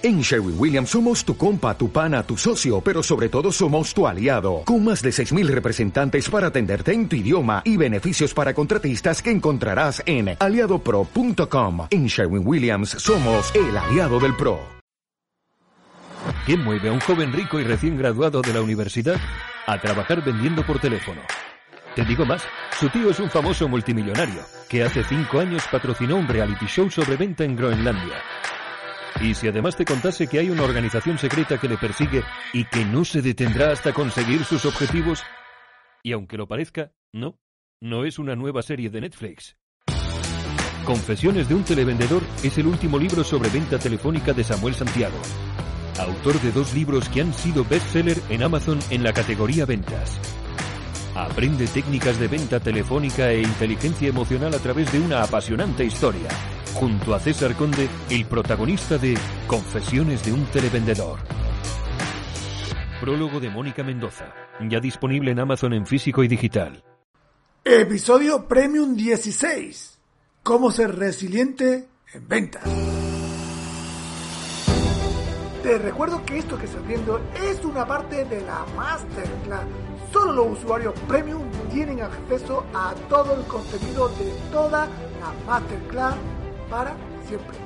En 0.00 0.20
Sherwin 0.20 0.54
Williams 0.56 0.90
somos 0.90 1.24
tu 1.24 1.36
compa, 1.36 1.76
tu 1.76 1.90
pana, 1.90 2.22
tu 2.22 2.36
socio, 2.36 2.80
pero 2.80 3.02
sobre 3.02 3.28
todo 3.28 3.50
somos 3.50 3.92
tu 3.92 4.06
aliado, 4.06 4.62
con 4.64 4.84
más 4.84 5.02
de 5.02 5.10
6.000 5.10 5.48
representantes 5.48 6.30
para 6.30 6.46
atenderte 6.46 6.92
en 6.92 7.08
tu 7.08 7.16
idioma 7.16 7.62
y 7.64 7.76
beneficios 7.76 8.32
para 8.32 8.54
contratistas 8.54 9.20
que 9.20 9.32
encontrarás 9.32 10.00
en 10.06 10.36
aliadopro.com. 10.38 11.88
En 11.90 12.06
Sherwin 12.06 12.46
Williams 12.46 12.90
somos 12.90 13.52
el 13.56 13.76
aliado 13.76 14.20
del 14.20 14.36
PRO. 14.36 14.60
¿Qué 16.46 16.56
mueve 16.56 16.90
a 16.90 16.92
un 16.92 17.00
joven 17.00 17.32
rico 17.32 17.58
y 17.58 17.64
recién 17.64 17.98
graduado 17.98 18.40
de 18.40 18.54
la 18.54 18.62
universidad 18.62 19.16
a 19.66 19.80
trabajar 19.80 20.24
vendiendo 20.24 20.64
por 20.64 20.78
teléfono? 20.78 21.22
Te 21.96 22.04
digo 22.04 22.24
más, 22.24 22.42
su 22.78 22.88
tío 22.88 23.10
es 23.10 23.18
un 23.18 23.30
famoso 23.30 23.66
multimillonario 23.66 24.42
que 24.68 24.84
hace 24.84 25.02
cinco 25.02 25.40
años 25.40 25.64
patrocinó 25.72 26.14
un 26.14 26.28
reality 26.28 26.66
show 26.66 26.88
sobre 26.88 27.16
venta 27.16 27.42
en 27.42 27.56
Groenlandia. 27.56 28.22
Y 29.20 29.34
si 29.34 29.48
además 29.48 29.76
te 29.76 29.84
contase 29.84 30.26
que 30.26 30.38
hay 30.38 30.50
una 30.50 30.62
organización 30.62 31.18
secreta 31.18 31.58
que 31.58 31.68
le 31.68 31.76
persigue 31.76 32.22
y 32.52 32.64
que 32.64 32.84
no 32.84 33.04
se 33.04 33.22
detendrá 33.22 33.72
hasta 33.72 33.92
conseguir 33.92 34.44
sus 34.44 34.64
objetivos, 34.64 35.22
y 36.02 36.12
aunque 36.12 36.36
lo 36.36 36.46
parezca, 36.46 36.92
no, 37.12 37.38
no 37.80 38.04
es 38.04 38.18
una 38.18 38.36
nueva 38.36 38.62
serie 38.62 38.90
de 38.90 39.00
Netflix. 39.00 39.56
Confesiones 40.84 41.48
de 41.48 41.54
un 41.54 41.64
televendedor 41.64 42.22
es 42.42 42.56
el 42.56 42.66
último 42.66 42.98
libro 42.98 43.22
sobre 43.22 43.50
venta 43.50 43.78
telefónica 43.78 44.32
de 44.32 44.44
Samuel 44.44 44.74
Santiago, 44.74 45.20
autor 45.98 46.40
de 46.40 46.52
dos 46.52 46.72
libros 46.72 47.08
que 47.08 47.20
han 47.20 47.34
sido 47.34 47.64
bestseller 47.64 48.18
en 48.30 48.42
Amazon 48.42 48.78
en 48.90 49.02
la 49.02 49.12
categoría 49.12 49.66
ventas. 49.66 50.18
Aprende 51.18 51.66
técnicas 51.66 52.16
de 52.20 52.28
venta 52.28 52.60
telefónica 52.60 53.32
e 53.32 53.42
inteligencia 53.42 54.08
emocional 54.08 54.54
a 54.54 54.58
través 54.58 54.92
de 54.92 55.00
una 55.00 55.20
apasionante 55.20 55.84
historia, 55.84 56.28
junto 56.74 57.12
a 57.12 57.18
César 57.18 57.56
Conde, 57.56 57.88
el 58.08 58.24
protagonista 58.26 58.98
de 58.98 59.18
Confesiones 59.48 60.24
de 60.24 60.32
un 60.32 60.44
televendedor. 60.46 61.18
Prólogo 63.00 63.40
de 63.40 63.50
Mónica 63.50 63.82
Mendoza, 63.82 64.32
ya 64.60 64.78
disponible 64.78 65.32
en 65.32 65.40
Amazon 65.40 65.72
en 65.72 65.86
físico 65.86 66.22
y 66.22 66.28
digital. 66.28 66.84
Episodio 67.64 68.46
Premium 68.46 68.94
16. 68.94 69.98
Cómo 70.44 70.70
ser 70.70 70.94
resiliente 70.94 71.88
en 72.14 72.28
ventas. 72.28 72.62
Te 75.64 75.78
recuerdo 75.78 76.24
que 76.24 76.38
esto 76.38 76.56
que 76.56 76.66
estás 76.66 76.86
viendo 76.86 77.20
es 77.42 77.64
una 77.64 77.84
parte 77.84 78.24
de 78.24 78.40
la 78.42 78.64
Masterclass 78.76 79.66
Solo 80.12 80.32
los 80.32 80.58
usuarios 80.58 80.94
premium 81.06 81.42
tienen 81.70 82.00
acceso 82.00 82.64
a 82.74 82.94
todo 83.08 83.34
el 83.34 83.44
contenido 83.46 84.08
de 84.10 84.32
toda 84.50 84.86
la 85.20 85.32
masterclass 85.46 86.14
para 86.70 86.94
siempre. 87.26 87.56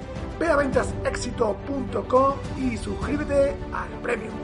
Ve 0.40 0.48
a 0.48 0.56
ventasexito.com 0.56 2.34
y 2.58 2.76
suscríbete 2.76 3.54
al 3.72 3.88
premium. 4.02 4.34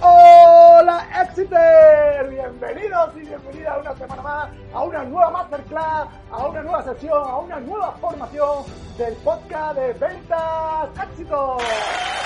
Hola 0.00 1.06
Exiter, 1.22 2.28
bienvenidos 2.28 3.16
y 3.16 3.20
bienvenidas 3.20 3.78
una 3.82 3.94
semana 3.94 4.22
más 4.22 4.48
a 4.74 4.82
una 4.82 5.04
nueva 5.04 5.30
masterclass, 5.30 6.08
a 6.32 6.46
una 6.48 6.62
nueva 6.62 6.82
sesión, 6.82 7.22
a 7.22 7.36
una 7.36 7.60
nueva 7.60 7.92
formación 8.00 8.64
del 8.98 9.14
podcast 9.16 9.76
de 9.76 9.92
Ventas 9.92 10.88
Éxito. 11.08 11.58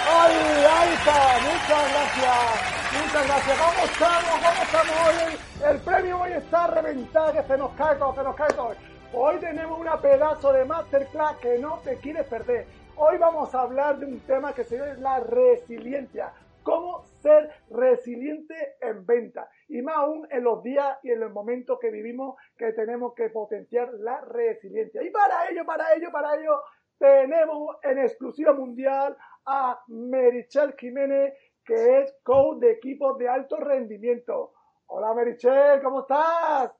¡Ay, 0.08 0.34
ahí 0.70 0.94
está! 0.94 1.38
Muchas 1.42 1.92
gracias, 1.92 3.02
muchas 3.02 3.26
gracias. 3.26 3.58
¿Cómo 3.58 3.84
estamos? 3.84 4.40
¿Cómo 4.46 4.62
estamos 4.62 4.96
hoy? 5.06 5.70
El, 5.70 5.78
premio 5.80 6.20
hoy 6.20 6.32
está 6.32 6.66
reventado, 6.68 7.32
que 7.32 7.42
se 7.42 7.58
nos 7.58 7.72
cae 7.72 7.96
todo, 7.96 8.14
se 8.14 8.22
nos 8.22 8.36
cae 8.36 8.52
todo. 8.54 8.74
Hoy 9.12 9.36
tenemos 9.38 9.80
una 9.80 10.00
pedazo 10.00 10.52
de 10.52 10.64
masterclass 10.64 11.36
que 11.38 11.58
no 11.58 11.78
te 11.78 11.96
quieres 11.96 12.24
perder. 12.26 12.66
Hoy 12.96 13.18
vamos 13.18 13.52
a 13.54 13.62
hablar 13.62 13.98
de 13.98 14.06
un 14.06 14.20
tema 14.20 14.52
que 14.52 14.62
se 14.62 14.78
llama 14.78 14.94
la 14.98 15.20
resiliencia 15.20 16.32
cómo 16.66 17.04
ser 17.22 17.48
resiliente 17.70 18.54
en 18.80 19.06
venta. 19.06 19.48
Y 19.68 19.82
más 19.82 19.98
aún 19.98 20.26
en 20.32 20.42
los 20.42 20.64
días 20.64 20.98
y 21.04 21.12
en 21.12 21.20
los 21.20 21.32
momentos 21.32 21.78
que 21.80 21.92
vivimos 21.92 22.34
que 22.58 22.72
tenemos 22.72 23.14
que 23.14 23.30
potenciar 23.30 23.88
la 24.00 24.20
resiliencia. 24.22 25.00
Y 25.04 25.10
para 25.10 25.48
ello, 25.48 25.64
para 25.64 25.94
ello, 25.94 26.10
para 26.10 26.34
ello, 26.34 26.60
tenemos 26.98 27.76
en 27.82 27.98
exclusiva 27.98 28.52
mundial 28.52 29.16
a 29.44 29.80
Merichel 29.88 30.74
Jiménez, 30.78 31.34
que 31.64 32.00
es 32.00 32.14
coach 32.22 32.58
de 32.58 32.72
equipos 32.72 33.18
de 33.18 33.28
alto 33.28 33.56
rendimiento. 33.56 34.52
Hola 34.86 35.14
Merichel, 35.14 35.82
¿cómo 35.82 36.00
estás? 36.00 36.72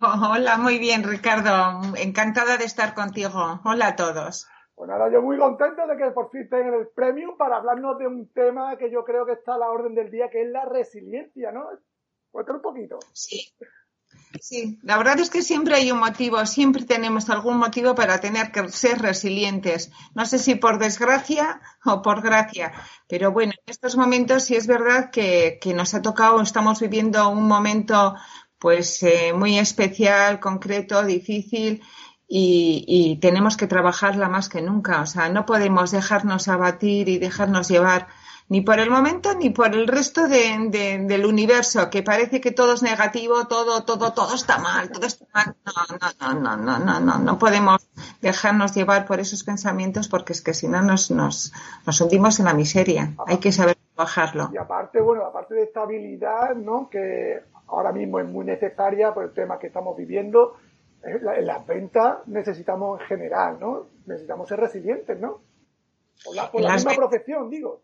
Hola, 0.00 0.56
muy 0.58 0.78
bien 0.78 1.02
Ricardo, 1.02 1.96
encantada 1.96 2.56
de 2.56 2.64
estar 2.64 2.94
contigo. 2.94 3.60
Hola 3.64 3.88
a 3.88 3.96
todos. 3.96 4.48
Pues 4.74 4.88
nada, 4.88 5.10
yo 5.10 5.20
muy 5.22 5.36
contento 5.36 5.88
de 5.88 5.96
que 5.96 6.10
por 6.12 6.30
fin 6.30 6.42
estén 6.42 6.68
en 6.68 6.74
el 6.74 6.88
premium 6.88 7.36
para 7.36 7.56
hablarnos 7.56 7.98
de 7.98 8.06
un 8.06 8.32
tema 8.32 8.76
que 8.76 8.92
yo 8.92 9.04
creo 9.04 9.26
que 9.26 9.32
está 9.32 9.54
a 9.54 9.58
la 9.58 9.70
orden 9.70 9.94
del 9.96 10.08
día, 10.08 10.30
que 10.30 10.42
es 10.42 10.48
la 10.48 10.64
resiliencia, 10.66 11.50
¿no? 11.50 11.68
Cuéntame 12.30 12.58
un 12.58 12.62
poquito. 12.62 12.98
Sí. 13.12 13.52
Sí, 14.40 14.78
la 14.82 14.98
verdad 14.98 15.18
es 15.20 15.30
que 15.30 15.42
siempre 15.42 15.74
hay 15.76 15.90
un 15.90 16.00
motivo, 16.00 16.44
siempre 16.44 16.84
tenemos 16.84 17.30
algún 17.30 17.56
motivo 17.56 17.94
para 17.94 18.20
tener 18.20 18.52
que 18.52 18.68
ser 18.68 19.00
resilientes. 19.00 19.90
No 20.14 20.26
sé 20.26 20.38
si 20.38 20.54
por 20.54 20.78
desgracia 20.78 21.60
o 21.84 22.02
por 22.02 22.22
gracia, 22.22 22.72
pero 23.08 23.32
bueno, 23.32 23.52
en 23.52 23.70
estos 23.72 23.96
momentos 23.96 24.44
sí 24.44 24.54
es 24.54 24.66
verdad 24.66 25.10
que, 25.10 25.58
que 25.60 25.72
nos 25.72 25.94
ha 25.94 26.02
tocado, 26.02 26.40
estamos 26.42 26.80
viviendo 26.80 27.28
un 27.28 27.48
momento 27.48 28.14
pues 28.58 29.02
eh, 29.02 29.32
muy 29.34 29.58
especial, 29.58 30.40
concreto, 30.40 31.02
difícil 31.04 31.82
y, 32.28 33.18
tenemos 33.22 33.56
que 33.56 33.66
trabajarla 33.66 34.28
más 34.28 34.48
que 34.48 34.60
nunca. 34.60 35.00
O 35.00 35.06
sea, 35.06 35.28
no 35.30 35.46
podemos 35.46 35.90
dejarnos 35.90 36.48
abatir 36.48 37.08
y 37.08 37.18
dejarnos 37.18 37.68
llevar 37.68 38.08
ni 38.48 38.62
por 38.62 38.78
el 38.78 38.90
momento 38.90 39.34
ni 39.34 39.50
por 39.50 39.74
el 39.74 39.86
resto 39.86 40.26
de, 40.26 41.04
del 41.06 41.26
universo, 41.26 41.90
que 41.90 42.02
parece 42.02 42.40
que 42.40 42.50
todo 42.50 42.74
es 42.74 42.82
negativo, 42.82 43.46
todo, 43.46 43.84
todo, 43.84 44.12
todo 44.12 44.34
está 44.34 44.58
mal, 44.58 44.90
todo 44.90 45.06
está 45.06 45.26
mal. 45.34 45.54
No, 45.66 46.32
no, 46.32 46.40
no, 46.40 46.56
no, 46.56 46.78
no, 46.78 47.00
no, 47.00 47.18
no, 47.18 47.38
podemos 47.38 47.88
dejarnos 48.22 48.74
llevar 48.74 49.06
por 49.06 49.20
esos 49.20 49.44
pensamientos 49.44 50.08
porque 50.08 50.32
es 50.32 50.40
que 50.40 50.54
si 50.54 50.66
no 50.66 50.80
nos, 50.80 51.10
nos, 51.10 51.52
nos 51.86 52.00
hundimos 52.00 52.38
en 52.38 52.46
la 52.46 52.54
miseria. 52.54 53.12
Hay 53.26 53.38
que 53.38 53.52
saber 53.52 53.76
trabajarlo. 53.94 54.50
Y 54.52 54.56
aparte, 54.56 55.00
bueno, 55.00 55.24
aparte 55.24 55.54
de 55.54 55.64
estabilidad, 55.64 56.54
¿no? 56.54 56.88
Que 56.88 57.42
ahora 57.66 57.92
mismo 57.92 58.18
es 58.18 58.26
muy 58.26 58.46
necesaria 58.46 59.12
por 59.12 59.24
el 59.24 59.32
tema 59.32 59.58
que 59.58 59.66
estamos 59.66 59.94
viviendo, 59.94 60.56
en 61.02 61.46
las 61.46 61.66
ventas 61.66 62.26
necesitamos 62.26 63.00
en 63.00 63.06
general, 63.06 63.58
¿no? 63.60 63.86
Necesitamos 64.06 64.48
ser 64.48 64.58
resilientes, 64.58 65.18
¿no? 65.20 65.40
Por 66.24 66.34
la, 66.34 66.50
por 66.50 66.60
la 66.62 66.74
misma 66.74 66.94
profesión, 66.94 67.50
digo. 67.50 67.82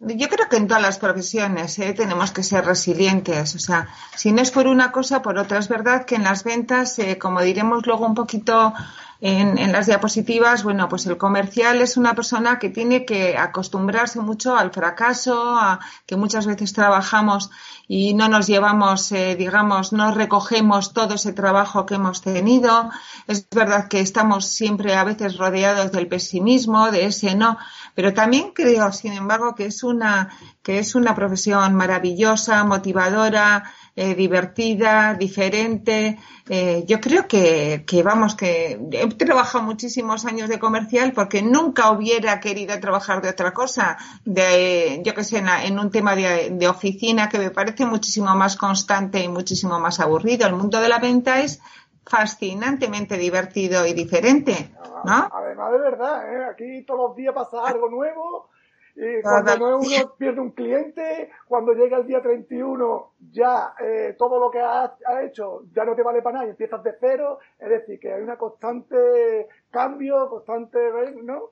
Yo 0.00 0.28
creo 0.28 0.48
que 0.48 0.56
en 0.56 0.66
todas 0.66 0.82
las 0.82 0.98
profesiones 0.98 1.78
¿eh? 1.78 1.94
tenemos 1.94 2.32
que 2.32 2.42
ser 2.42 2.64
resilientes. 2.64 3.54
O 3.54 3.58
sea, 3.58 3.88
si 4.16 4.32
no 4.32 4.42
es 4.42 4.50
por 4.50 4.66
una 4.66 4.92
cosa, 4.92 5.22
por 5.22 5.38
otra. 5.38 5.58
Es 5.58 5.68
verdad 5.68 6.04
que 6.04 6.16
en 6.16 6.24
las 6.24 6.44
ventas, 6.44 6.98
eh, 6.98 7.16
como 7.16 7.40
diremos 7.40 7.86
luego 7.86 8.04
un 8.04 8.14
poquito 8.14 8.74
en, 9.20 9.72
las 9.72 9.86
diapositivas, 9.86 10.64
bueno, 10.64 10.88
pues 10.88 11.06
el 11.06 11.16
comercial 11.16 11.80
es 11.80 11.96
una 11.96 12.14
persona 12.14 12.58
que 12.58 12.68
tiene 12.68 13.04
que 13.04 13.38
acostumbrarse 13.38 14.20
mucho 14.20 14.56
al 14.56 14.70
fracaso, 14.70 15.56
a 15.56 15.80
que 16.06 16.16
muchas 16.16 16.46
veces 16.46 16.72
trabajamos 16.72 17.50
y 17.88 18.14
no 18.14 18.28
nos 18.28 18.46
llevamos, 18.46 19.12
eh, 19.12 19.36
digamos, 19.36 19.92
no 19.92 20.12
recogemos 20.12 20.92
todo 20.92 21.14
ese 21.14 21.32
trabajo 21.32 21.86
que 21.86 21.94
hemos 21.94 22.22
tenido. 22.22 22.90
Es 23.26 23.48
verdad 23.50 23.88
que 23.88 24.00
estamos 24.00 24.46
siempre 24.46 24.94
a 24.94 25.04
veces 25.04 25.36
rodeados 25.36 25.92
del 25.92 26.08
pesimismo, 26.08 26.90
de 26.90 27.06
ese 27.06 27.34
no, 27.34 27.58
pero 27.94 28.12
también 28.12 28.52
creo, 28.54 28.92
sin 28.92 29.12
embargo, 29.12 29.54
que 29.54 29.66
es 29.66 29.82
una, 29.82 30.30
que 30.62 30.78
es 30.78 30.94
una 30.94 31.14
profesión 31.14 31.74
maravillosa, 31.74 32.64
motivadora, 32.64 33.72
eh, 33.96 34.14
divertida, 34.14 35.14
diferente. 35.14 36.18
Eh, 36.48 36.84
yo 36.86 37.00
creo 37.00 37.28
que, 37.28 37.84
que, 37.86 38.02
vamos, 38.02 38.34
que 38.34 38.78
he 38.90 39.06
trabajado 39.14 39.62
muchísimos 39.62 40.24
años 40.24 40.48
de 40.48 40.58
comercial 40.58 41.12
porque 41.12 41.42
nunca 41.42 41.90
hubiera 41.90 42.40
querido 42.40 42.78
trabajar 42.80 43.22
de 43.22 43.30
otra 43.30 43.52
cosa, 43.52 43.96
de, 44.24 45.00
yo 45.04 45.14
que 45.14 45.22
sé, 45.22 45.38
en, 45.38 45.78
un 45.78 45.90
tema 45.90 46.16
de, 46.16 46.50
de, 46.50 46.68
oficina 46.68 47.28
que 47.28 47.38
me 47.38 47.50
parece 47.50 47.86
muchísimo 47.86 48.34
más 48.34 48.56
constante 48.56 49.22
y 49.22 49.28
muchísimo 49.28 49.78
más 49.78 50.00
aburrido. 50.00 50.46
El 50.46 50.56
mundo 50.56 50.80
de 50.80 50.88
la 50.88 50.98
venta 50.98 51.40
es 51.40 51.60
fascinantemente 52.04 53.16
divertido 53.16 53.86
y 53.86 53.94
diferente, 53.94 54.74
¿no? 55.04 55.28
Además 55.32 55.72
de 55.72 55.78
verdad, 55.78 56.34
¿eh? 56.34 56.44
aquí 56.50 56.84
todos 56.84 57.08
los 57.08 57.16
días 57.16 57.34
pasa 57.34 57.64
algo 57.64 57.88
nuevo 57.88 58.50
y 58.96 59.22
cuando 59.22 59.56
uno 59.56 59.80
pierde 60.18 60.40
un 60.40 60.52
cliente, 60.52 61.30
cuando 61.48 61.72
llega 61.72 61.98
el 61.98 62.06
día 62.06 62.22
31 62.22 63.12
ya 63.32 63.74
eh, 63.80 64.14
todo 64.16 64.38
lo 64.38 64.50
que 64.50 64.60
has, 64.60 64.92
hecho 65.24 65.64
ya 65.74 65.84
no 65.84 65.96
te 65.96 66.02
vale 66.02 66.22
para 66.22 66.34
nada 66.34 66.46
y 66.46 66.50
empiezas 66.50 66.82
de 66.84 66.94
cero. 67.00 67.38
Es 67.58 67.68
decir, 67.68 67.98
que 67.98 68.12
hay 68.12 68.22
una 68.22 68.38
constante 68.38 69.48
cambio, 69.70 70.28
constante, 70.28 70.78
¿no? 71.22 71.50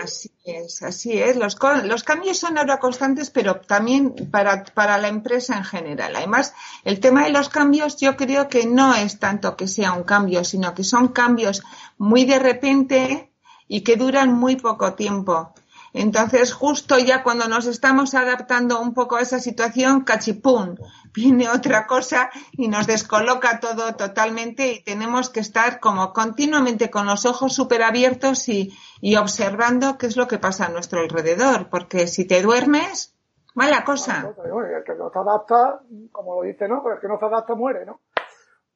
Así 0.00 0.30
es, 0.44 0.84
así 0.84 1.20
es. 1.20 1.36
Los, 1.36 1.58
los 1.84 2.04
cambios 2.04 2.38
son 2.38 2.56
ahora 2.58 2.78
constantes, 2.78 3.30
pero 3.30 3.60
también 3.60 4.14
para, 4.30 4.62
para 4.62 4.98
la 4.98 5.08
empresa 5.08 5.56
en 5.56 5.64
general. 5.64 6.14
Además, 6.14 6.54
el 6.84 7.00
tema 7.00 7.24
de 7.24 7.30
los 7.30 7.48
cambios 7.48 7.96
yo 7.96 8.16
creo 8.16 8.48
que 8.48 8.66
no 8.66 8.94
es 8.94 9.18
tanto 9.18 9.56
que 9.56 9.66
sea 9.66 9.94
un 9.94 10.04
cambio, 10.04 10.44
sino 10.44 10.74
que 10.74 10.84
son 10.84 11.08
cambios 11.08 11.64
muy 11.96 12.24
de 12.24 12.38
repente 12.38 13.32
y 13.66 13.82
que 13.82 13.96
duran 13.96 14.32
muy 14.32 14.54
poco 14.54 14.94
tiempo. 14.94 15.52
Entonces, 15.92 16.52
justo 16.52 16.98
ya 16.98 17.22
cuando 17.22 17.48
nos 17.48 17.66
estamos 17.66 18.14
adaptando 18.14 18.80
un 18.80 18.94
poco 18.94 19.16
a 19.16 19.22
esa 19.22 19.40
situación, 19.40 20.02
cachipún, 20.02 20.78
viene 21.14 21.48
otra 21.48 21.86
cosa 21.86 22.30
y 22.52 22.68
nos 22.68 22.86
descoloca 22.86 23.60
todo 23.60 23.94
totalmente 23.94 24.72
y 24.72 24.82
tenemos 24.82 25.30
que 25.30 25.40
estar 25.40 25.80
como 25.80 26.12
continuamente 26.12 26.90
con 26.90 27.06
los 27.06 27.26
ojos 27.26 27.54
súper 27.54 27.82
abiertos 27.82 28.48
y, 28.48 28.72
y 29.00 29.16
observando 29.16 29.98
qué 29.98 30.06
es 30.06 30.16
lo 30.16 30.28
que 30.28 30.38
pasa 30.38 30.66
a 30.66 30.70
nuestro 30.70 31.00
alrededor, 31.00 31.68
porque 31.70 32.06
si 32.06 32.26
te 32.26 32.42
duermes, 32.42 33.16
mala 33.54 33.84
cosa. 33.84 34.34
El 34.44 34.84
que 34.84 34.94
no 34.94 35.10
se 35.10 35.18
adapta, 35.18 35.80
como 36.12 36.36
lo 36.36 36.42
dice, 36.42 36.68
¿no? 36.68 36.82
El 36.92 37.00
que 37.00 37.08
no 37.08 37.18
se 37.18 37.24
adapta 37.24 37.54
muere, 37.54 37.84
¿no? 37.84 38.00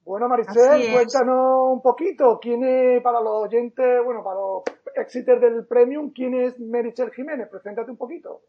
Bueno, 0.04 0.28
Maricel, 0.28 0.92
cuéntanos 0.92 1.72
un 1.74 1.80
poquito, 1.80 2.40
¿quién 2.40 2.64
es, 2.64 3.02
para 3.02 3.20
los 3.20 3.44
oyentes, 3.44 4.04
bueno, 4.04 4.24
para 4.24 4.40
los 4.40 4.62
éxitos 4.96 5.40
del 5.40 5.66
Premium, 5.66 6.12
quién 6.12 6.34
es 6.34 6.58
Merichel 6.58 7.10
Jiménez? 7.10 7.48
Preséntate 7.48 7.90
un 7.90 7.96
poquito. 7.96 8.42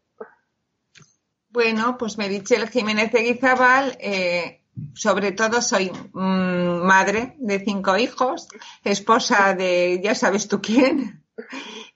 Bueno, 1.48 1.96
pues 1.98 2.18
Merichel 2.18 2.68
Jiménez 2.68 3.12
de 3.12 3.22
Guizabal, 3.22 3.96
eh, 4.00 4.62
sobre 4.94 5.32
todo 5.32 5.62
soy 5.62 5.90
mm, 6.12 6.84
madre 6.84 7.36
de 7.38 7.60
cinco 7.60 7.96
hijos, 7.96 8.48
esposa 8.82 9.54
de 9.54 10.00
ya 10.02 10.14
sabes 10.14 10.48
tú 10.48 10.60
quién, 10.60 11.23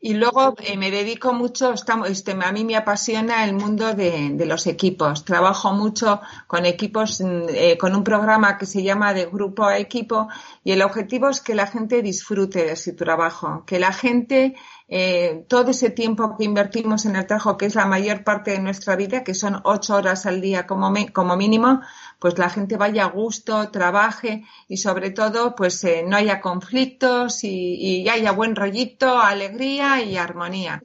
y 0.09 0.15
luego 0.15 0.55
eh, 0.63 0.79
me 0.79 0.91
dedico 0.91 1.35
mucho, 1.35 1.75
estamos, 1.75 2.09
este, 2.09 2.33
a 2.33 2.51
mí 2.51 2.65
me 2.65 2.77
apasiona 2.77 3.45
el 3.45 3.53
mundo 3.53 3.93
de, 3.93 4.43
los 4.47 4.67
equipos. 4.67 5.23
Trabajo 5.23 5.75
mucho 5.75 6.23
con 6.47 6.65
equipos, 6.65 7.21
mm, 7.21 7.43
eh, 7.51 7.77
con 7.77 7.95
un 7.95 8.03
programa 8.05 8.57
que 8.57 8.65
se 8.65 8.83
llama 8.83 9.13
de 9.13 9.27
grupo 9.27 9.65
a 9.67 9.77
equipo 9.77 10.29
y 10.65 10.73
el 10.73 10.81
objetivo 10.81 11.29
es 11.29 11.43
que 11.43 11.55
la 11.55 11.67
gente 11.67 12.01
disfrute 12.01 12.65
de 12.65 12.77
su 12.77 12.97
trabajo, 12.97 13.65
que 13.67 13.79
la 13.79 13.93
gente 13.93 14.55
eh, 14.91 15.45
todo 15.49 15.73
ese 15.73 15.91
tiempo 15.91 16.35
que 16.39 16.45
invertimos 16.45 17.05
en 17.05 17.15
el 17.15 17.27
trabajo, 17.27 17.59
que 17.59 17.67
es 17.67 17.75
la 17.75 17.85
mayor 17.85 18.25
parte 18.25 18.53
de 18.53 18.61
nuestra 18.61 18.97
vida, 18.97 19.23
que 19.23 19.35
son 19.35 19.61
ocho 19.65 19.95
horas 19.97 20.25
al 20.25 20.41
día 20.41 20.67
como, 20.67 20.91
como 21.13 21.37
mínimo, 21.37 21.83
pues 22.19 22.39
la 22.39 22.51
gente 22.51 22.77
vaya 22.77 23.05
a 23.05 23.11
gusto, 23.11 23.71
trabaje 23.71 24.45
y 24.69 24.79
sobre 24.79 25.11
todo 25.11 25.55
pues 25.55 25.83
eh, 25.85 26.05
no 26.07 26.17
haya 26.17 26.41
conflictos 26.41 27.45
y, 27.45 27.75
y 27.75 28.09
haya 28.09 28.33
buen 28.33 28.57
rollito, 28.57 29.19
alegría 29.19 30.03
y 30.03 30.17
armonía. 30.17 30.83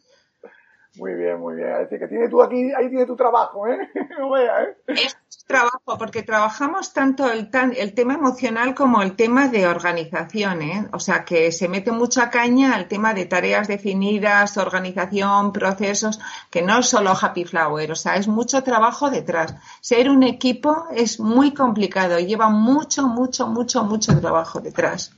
Muy 0.95 1.16
bien, 1.16 1.40
muy 1.40 1.56
bien. 1.56 1.69
Decir, 1.80 1.98
que 2.00 2.07
tienes 2.07 2.30
tú 2.30 2.42
aquí, 2.42 2.72
ahí 2.78 2.88
tienes 2.88 3.07
tu 3.07 3.16
trabajo, 3.16 3.68
¿eh? 3.68 3.90
No 4.19 4.30
veas, 4.30 4.68
¿eh? 4.68 4.78
Es 4.88 5.18
trabajo, 5.48 5.98
porque 5.98 6.22
trabajamos 6.22 6.94
tanto 6.94 7.31
el, 7.31 7.50
el 7.75 7.94
tema 7.94 8.13
emocional 8.13 8.75
como 8.75 9.01
el 9.01 9.16
tema 9.16 9.48
de 9.48 9.68
organización, 9.68 10.62
¿eh? 10.62 10.88
O 10.94 11.00
sea, 11.00 11.25
que 11.25 11.51
se 11.51 11.68
mete 11.68 11.92
mucha 11.92 12.30
caña 12.30 12.75
al 12.75 12.88
tema 12.88 13.16
de 13.16 13.25
tareas 13.25 13.68
definidas, 13.68 14.57
organización, 14.57 15.51
procesos, 15.51 16.19
que 16.51 16.62
no 16.62 16.80
es 16.80 16.88
solo 16.88 17.13
happy 17.19 17.46
flower, 17.46 17.92
o 17.92 17.96
sea, 17.96 18.16
es 18.16 18.28
mucho 18.28 18.63
trabajo 18.63 19.10
detrás. 19.10 19.56
Ser 19.81 20.10
un 20.10 20.22
equipo 20.22 20.86
es 20.92 21.19
muy 21.19 21.56
complicado, 21.56 22.19
lleva 22.19 22.50
mucho, 22.50 23.07
mucho, 23.07 23.48
mucho, 23.48 23.84
mucho 23.84 24.19
trabajo 24.19 24.62
detrás. 24.62 25.12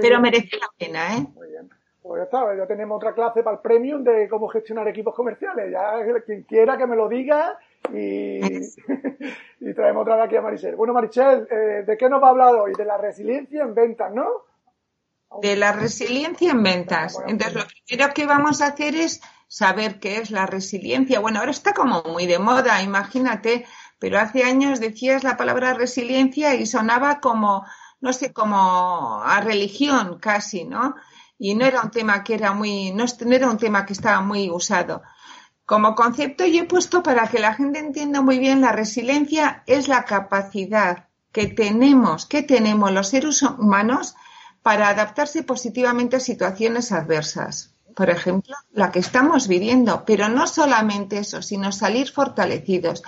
Pero 0.00 0.20
merece 0.20 0.58
la 0.58 0.68
pena, 0.78 1.16
¿eh? 1.16 1.26
Muy. 1.34 1.45
Pues 2.06 2.20
ya 2.20 2.24
está, 2.24 2.56
ya 2.56 2.66
tenemos 2.66 2.96
otra 2.96 3.14
clase 3.14 3.42
para 3.42 3.56
el 3.56 3.62
premium 3.62 4.04
de 4.04 4.28
cómo 4.28 4.46
gestionar 4.48 4.86
equipos 4.86 5.14
comerciales. 5.14 5.72
Ya 5.72 5.94
quien 6.24 6.44
quiera 6.44 6.78
que 6.78 6.86
me 6.86 6.94
lo 6.94 7.08
diga 7.08 7.58
y, 7.92 8.40
y 9.60 9.74
traemos 9.74 10.02
otra 10.02 10.16
vez 10.16 10.26
aquí 10.26 10.36
a 10.36 10.42
Marichel. 10.42 10.76
Bueno, 10.76 10.92
Marichel, 10.92 11.48
eh, 11.50 11.84
¿de 11.84 11.96
qué 11.96 12.08
nos 12.08 12.22
va 12.22 12.28
a 12.28 12.30
hablar 12.30 12.54
hoy? 12.54 12.72
De 12.76 12.84
la 12.84 12.96
resiliencia 12.96 13.62
en 13.62 13.74
ventas, 13.74 14.12
¿no? 14.12 14.26
De 15.42 15.56
la 15.56 15.72
resiliencia 15.72 16.52
en 16.52 16.62
ventas. 16.62 17.18
Entonces, 17.26 17.56
lo 17.56 17.64
primero 17.86 18.14
que 18.14 18.26
vamos 18.26 18.60
a 18.60 18.68
hacer 18.68 18.94
es 18.94 19.20
saber 19.48 19.98
qué 19.98 20.18
es 20.18 20.30
la 20.30 20.46
resiliencia. 20.46 21.18
Bueno, 21.18 21.40
ahora 21.40 21.50
está 21.50 21.74
como 21.74 22.04
muy 22.04 22.26
de 22.26 22.38
moda, 22.38 22.82
imagínate, 22.82 23.66
pero 23.98 24.20
hace 24.20 24.44
años 24.44 24.78
decías 24.78 25.24
la 25.24 25.36
palabra 25.36 25.74
resiliencia 25.74 26.54
y 26.54 26.66
sonaba 26.66 27.18
como, 27.20 27.64
no 28.00 28.12
sé, 28.12 28.32
como 28.32 29.22
a 29.24 29.40
religión 29.40 30.18
casi, 30.20 30.64
¿no? 30.64 30.94
Y 31.38 31.54
no 31.54 31.66
era 31.66 31.82
un 31.82 31.90
tema 31.90 32.24
que 32.24 32.34
era 32.34 32.52
muy, 32.52 32.92
no, 32.92 33.04
era 33.30 33.50
un 33.50 33.58
tema 33.58 33.84
que 33.84 33.92
estaba 33.92 34.20
muy 34.20 34.50
usado. 34.50 35.02
Como 35.64 35.94
concepto 35.94 36.46
yo 36.46 36.62
he 36.62 36.66
puesto 36.66 37.02
para 37.02 37.26
que 37.28 37.40
la 37.40 37.54
gente 37.54 37.78
entienda 37.78 38.20
muy 38.20 38.38
bien 38.38 38.60
la 38.60 38.72
resiliencia 38.72 39.62
es 39.66 39.88
la 39.88 40.04
capacidad 40.04 41.08
que 41.32 41.48
tenemos, 41.48 42.24
que 42.26 42.42
tenemos 42.42 42.92
los 42.92 43.08
seres 43.08 43.42
humanos 43.42 44.14
para 44.62 44.88
adaptarse 44.88 45.42
positivamente 45.42 46.16
a 46.16 46.20
situaciones 46.20 46.92
adversas. 46.92 47.72
Por 47.94 48.10
ejemplo, 48.10 48.54
la 48.72 48.92
que 48.92 48.98
estamos 48.98 49.48
viviendo, 49.48 50.04
pero 50.04 50.28
no 50.28 50.46
solamente 50.46 51.18
eso, 51.18 51.42
sino 51.42 51.72
salir 51.72 52.10
fortalecidos. 52.10 53.02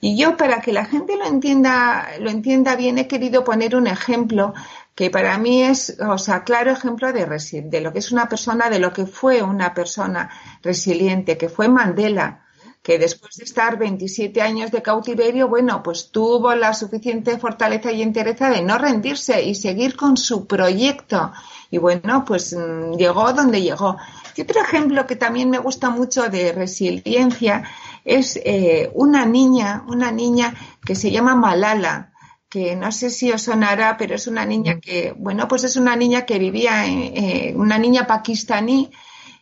Y 0.00 0.16
yo, 0.16 0.36
para 0.36 0.60
que 0.60 0.72
la 0.72 0.84
gente 0.84 1.16
lo 1.16 1.26
entienda, 1.26 2.08
lo 2.20 2.30
entienda 2.30 2.76
bien, 2.76 2.98
he 2.98 3.08
querido 3.08 3.42
poner 3.42 3.74
un 3.74 3.86
ejemplo 3.86 4.54
que 4.98 5.10
para 5.10 5.38
mí 5.38 5.62
es, 5.62 5.96
o 6.00 6.18
sea, 6.18 6.42
claro 6.42 6.72
ejemplo 6.72 7.12
de, 7.12 7.24
de 7.24 7.80
lo 7.80 7.92
que 7.92 8.00
es 8.00 8.10
una 8.10 8.28
persona, 8.28 8.68
de 8.68 8.80
lo 8.80 8.92
que 8.92 9.06
fue 9.06 9.44
una 9.44 9.72
persona 9.72 10.28
resiliente, 10.60 11.38
que 11.38 11.48
fue 11.48 11.68
Mandela, 11.68 12.44
que 12.82 12.98
después 12.98 13.36
de 13.36 13.44
estar 13.44 13.78
27 13.78 14.42
años 14.42 14.72
de 14.72 14.82
cautiverio, 14.82 15.46
bueno, 15.46 15.84
pues 15.84 16.10
tuvo 16.10 16.52
la 16.56 16.74
suficiente 16.74 17.38
fortaleza 17.38 17.92
y 17.92 18.02
entereza 18.02 18.50
de 18.50 18.60
no 18.60 18.76
rendirse 18.76 19.40
y 19.40 19.54
seguir 19.54 19.94
con 19.94 20.16
su 20.16 20.48
proyecto. 20.48 21.30
Y 21.70 21.78
bueno, 21.78 22.24
pues 22.24 22.52
mm, 22.52 22.96
llegó 22.96 23.32
donde 23.32 23.62
llegó. 23.62 23.96
Y 24.34 24.42
otro 24.42 24.60
ejemplo 24.62 25.06
que 25.06 25.14
también 25.14 25.48
me 25.48 25.58
gusta 25.58 25.90
mucho 25.90 26.28
de 26.28 26.50
resiliencia 26.50 27.62
es 28.04 28.34
eh, 28.44 28.90
una 28.94 29.24
niña, 29.26 29.84
una 29.86 30.10
niña 30.10 30.56
que 30.84 30.96
se 30.96 31.12
llama 31.12 31.36
Malala 31.36 32.14
que 32.48 32.76
no 32.76 32.92
sé 32.92 33.10
si 33.10 33.30
os 33.30 33.42
sonará, 33.42 33.96
pero 33.98 34.14
es 34.14 34.26
una 34.26 34.46
niña 34.46 34.80
que, 34.80 35.14
bueno, 35.16 35.48
pues 35.48 35.64
es 35.64 35.76
una 35.76 35.96
niña 35.96 36.24
que 36.24 36.38
vivía, 36.38 36.86
en, 36.86 37.58
una 37.60 37.78
niña 37.78 38.06
pakistaní, 38.06 38.90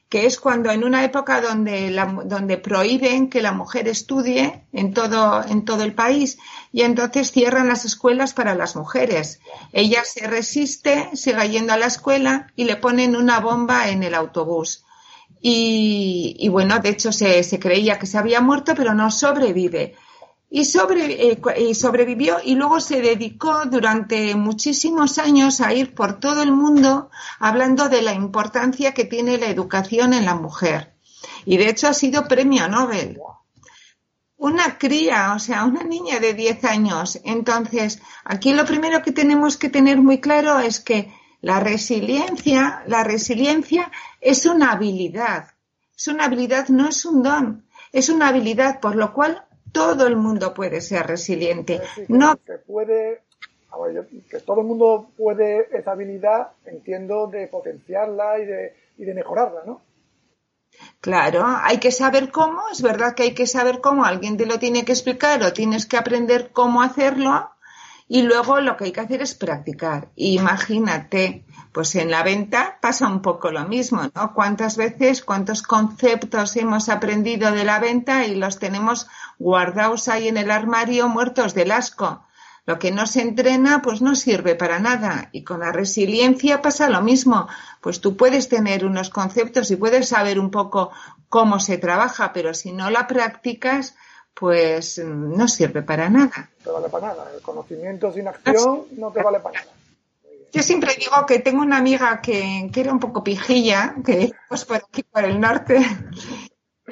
que 0.08 0.26
es 0.26 0.38
cuando 0.38 0.70
en 0.70 0.84
una 0.84 1.04
época 1.04 1.40
donde, 1.40 1.90
la, 1.90 2.06
donde 2.24 2.58
prohíben 2.58 3.28
que 3.28 3.42
la 3.42 3.52
mujer 3.52 3.88
estudie 3.88 4.64
en 4.72 4.94
todo, 4.94 5.44
en 5.44 5.64
todo 5.64 5.82
el 5.82 5.94
país 5.94 6.38
y 6.72 6.82
entonces 6.82 7.32
cierran 7.32 7.68
las 7.68 7.84
escuelas 7.84 8.32
para 8.32 8.54
las 8.54 8.76
mujeres. 8.76 9.40
Ella 9.72 10.04
se 10.04 10.26
resiste, 10.26 11.10
sigue 11.14 11.50
yendo 11.50 11.72
a 11.72 11.76
la 11.76 11.86
escuela 11.86 12.52
y 12.54 12.64
le 12.64 12.76
ponen 12.76 13.16
una 13.16 13.40
bomba 13.40 13.88
en 13.88 14.04
el 14.04 14.14
autobús. 14.14 14.84
Y, 15.40 16.36
y 16.38 16.48
bueno, 16.48 16.78
de 16.78 16.90
hecho 16.90 17.12
se, 17.12 17.42
se 17.42 17.58
creía 17.58 17.98
que 17.98 18.06
se 18.06 18.18
había 18.18 18.40
muerto, 18.40 18.74
pero 18.76 18.94
no 18.94 19.10
sobrevive 19.10 19.96
y, 20.56 20.64
sobre, 20.64 21.32
eh, 21.32 21.74
sobrevivió 21.74 22.38
y 22.42 22.54
luego 22.54 22.80
se 22.80 23.02
dedicó 23.02 23.66
durante 23.66 24.34
muchísimos 24.34 25.18
años 25.18 25.60
a 25.60 25.74
ir 25.74 25.94
por 25.94 26.18
todo 26.18 26.42
el 26.42 26.50
mundo 26.50 27.10
hablando 27.38 27.90
de 27.90 28.00
la 28.00 28.14
importancia 28.14 28.94
que 28.94 29.04
tiene 29.04 29.36
la 29.36 29.48
educación 29.48 30.14
en 30.14 30.24
la 30.24 30.34
mujer. 30.34 30.94
Y 31.44 31.58
de 31.58 31.68
hecho 31.68 31.88
ha 31.88 31.92
sido 31.92 32.26
premio 32.26 32.68
Nobel. 32.68 33.20
Una 34.38 34.78
cría, 34.78 35.34
o 35.34 35.38
sea, 35.38 35.66
una 35.66 35.82
niña 35.82 36.20
de 36.20 36.32
10 36.32 36.64
años. 36.64 37.20
Entonces, 37.24 38.00
aquí 38.24 38.54
lo 38.54 38.64
primero 38.64 39.02
que 39.02 39.12
tenemos 39.12 39.58
que 39.58 39.68
tener 39.68 39.98
muy 39.98 40.20
claro 40.22 40.58
es 40.58 40.80
que 40.80 41.12
la 41.42 41.60
resiliencia, 41.60 42.82
la 42.86 43.04
resiliencia 43.04 43.92
es 44.22 44.46
una 44.46 44.72
habilidad. 44.72 45.48
Es 45.94 46.08
una 46.08 46.24
habilidad, 46.24 46.68
no 46.68 46.88
es 46.88 47.04
un 47.04 47.22
don. 47.22 47.66
Es 47.92 48.08
una 48.08 48.28
habilidad, 48.28 48.80
por 48.80 48.96
lo 48.96 49.12
cual 49.12 49.45
todo 49.76 50.06
el 50.06 50.16
mundo 50.16 50.54
puede 50.54 50.80
ser 50.80 51.06
resiliente. 51.06 51.80
no 52.08 52.36
que 52.36 52.54
puede, 52.54 53.22
que 54.30 54.40
todo 54.40 54.60
el 54.60 54.66
mundo 54.66 55.10
puede 55.16 55.68
esa 55.76 55.92
habilidad, 55.92 56.48
entiendo, 56.64 57.26
de 57.26 57.46
potenciarla 57.48 58.38
y 58.38 58.46
de, 58.46 58.74
y 58.98 59.04
de 59.04 59.14
mejorarla, 59.14 59.62
¿no? 59.66 59.82
Claro, 61.00 61.44
hay 61.46 61.78
que 61.78 61.90
saber 61.90 62.30
cómo, 62.30 62.62
es 62.70 62.82
verdad 62.82 63.14
que 63.14 63.22
hay 63.22 63.34
que 63.34 63.46
saber 63.46 63.80
cómo, 63.80 64.04
alguien 64.04 64.36
te 64.36 64.46
lo 64.46 64.58
tiene 64.58 64.84
que 64.84 64.92
explicar 64.92 65.42
o 65.42 65.52
tienes 65.52 65.86
que 65.86 65.96
aprender 65.96 66.50
cómo 66.52 66.82
hacerlo 66.82 67.50
y 68.08 68.22
luego 68.22 68.60
lo 68.60 68.76
que 68.76 68.84
hay 68.84 68.92
que 68.92 69.00
hacer 69.00 69.22
es 69.22 69.34
practicar. 69.34 70.10
Imagínate, 70.14 71.44
pues 71.72 71.94
en 71.96 72.10
la 72.10 72.22
venta 72.22 72.78
pasa 72.80 73.08
un 73.08 73.20
poco 73.20 73.50
lo 73.50 73.66
mismo, 73.66 74.02
¿no? 74.14 74.32
¿Cuántas 74.32 74.76
veces, 74.76 75.22
cuántos 75.22 75.62
conceptos 75.62 76.56
hemos 76.56 76.88
aprendido 76.88 77.50
de 77.50 77.64
la 77.64 77.80
venta 77.80 78.24
y 78.24 78.36
los 78.36 78.58
tenemos 78.58 79.08
guardados 79.38 80.08
ahí 80.08 80.28
en 80.28 80.36
el 80.36 80.50
armario 80.50 81.08
muertos 81.08 81.54
del 81.54 81.72
asco? 81.72 82.22
Lo 82.64 82.80
que 82.80 82.90
no 82.90 83.06
se 83.06 83.22
entrena, 83.22 83.80
pues 83.80 84.02
no 84.02 84.16
sirve 84.16 84.56
para 84.56 84.80
nada. 84.80 85.28
Y 85.32 85.44
con 85.44 85.60
la 85.60 85.70
resiliencia 85.70 86.62
pasa 86.62 86.88
lo 86.88 87.00
mismo. 87.00 87.46
Pues 87.80 88.00
tú 88.00 88.16
puedes 88.16 88.48
tener 88.48 88.84
unos 88.84 89.08
conceptos 89.08 89.70
y 89.70 89.76
puedes 89.76 90.08
saber 90.08 90.40
un 90.40 90.50
poco 90.50 90.90
cómo 91.28 91.60
se 91.60 91.78
trabaja, 91.78 92.32
pero 92.32 92.54
si 92.54 92.72
no 92.72 92.90
la 92.90 93.06
practicas, 93.06 93.94
pues 94.38 94.98
no 94.98 95.48
sirve 95.48 95.82
para 95.82 96.10
nada. 96.10 96.50
No 96.58 96.64
te 96.64 96.70
vale 96.70 96.88
para 96.88 97.06
nada. 97.08 97.30
El 97.34 97.40
conocimiento 97.40 98.12
sin 98.12 98.28
acción 98.28 98.84
no 98.92 99.10
te 99.10 99.22
vale 99.22 99.40
para 99.40 99.60
nada. 99.60 99.72
Yo 100.52 100.62
siempre 100.62 100.94
digo 100.98 101.26
que 101.26 101.38
tengo 101.40 101.62
una 101.62 101.78
amiga 101.78 102.20
que, 102.20 102.70
que 102.72 102.80
era 102.80 102.92
un 102.92 103.00
poco 103.00 103.24
pijilla, 103.24 103.94
que 104.04 104.32
pues 104.48 104.64
por 104.64 104.76
aquí, 104.76 105.02
por 105.02 105.24
el 105.24 105.40
norte, 105.40 105.84